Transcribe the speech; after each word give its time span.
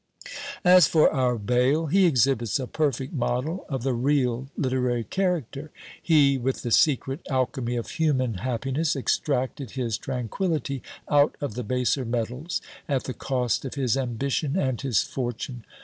As 0.65 0.87
for 0.87 1.11
our 1.13 1.37
Bayle, 1.37 1.85
he 1.85 2.07
exhibits 2.07 2.57
a 2.59 2.65
perfect 2.65 3.13
model 3.13 3.67
of 3.69 3.83
the 3.83 3.93
real 3.93 4.47
literary 4.57 5.03
character. 5.03 5.69
He, 6.01 6.39
with 6.39 6.63
the 6.63 6.71
secret 6.71 7.21
alchymy 7.29 7.75
of 7.75 7.87
human 7.87 8.39
happiness, 8.41 8.95
extracted 8.95 9.73
his 9.77 9.99
tranquillity 9.99 10.81
out 11.07 11.35
of 11.39 11.53
the 11.53 11.61
baser 11.63 12.03
metals, 12.03 12.63
at 12.89 13.03
the 13.03 13.13
cost 13.13 13.63
of 13.63 13.75
his 13.75 13.95
ambition 13.95 14.57
and 14.57 14.81
his 14.81 15.03
fortune. 15.03 15.63